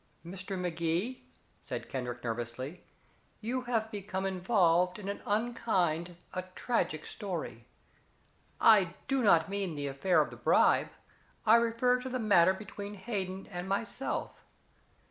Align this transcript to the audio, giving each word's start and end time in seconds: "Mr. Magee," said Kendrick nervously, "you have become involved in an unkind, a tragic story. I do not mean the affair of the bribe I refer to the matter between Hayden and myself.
"Mr. 0.25 0.57
Magee," 0.57 1.27
said 1.61 1.87
Kendrick 1.87 2.23
nervously, 2.23 2.83
"you 3.39 3.61
have 3.69 3.91
become 3.91 4.25
involved 4.25 4.97
in 4.97 5.07
an 5.07 5.21
unkind, 5.27 6.15
a 6.33 6.41
tragic 6.55 7.05
story. 7.05 7.67
I 8.59 8.95
do 9.07 9.21
not 9.21 9.47
mean 9.47 9.75
the 9.75 9.85
affair 9.85 10.19
of 10.19 10.31
the 10.31 10.37
bribe 10.37 10.89
I 11.45 11.57
refer 11.57 11.99
to 12.01 12.09
the 12.09 12.17
matter 12.17 12.55
between 12.55 12.95
Hayden 12.95 13.47
and 13.51 13.69
myself. 13.69 14.43